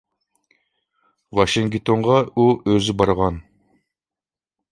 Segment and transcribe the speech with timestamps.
[1.39, 3.37] ۋاشىنگتونغا ئۇ ئۆزى بارغان.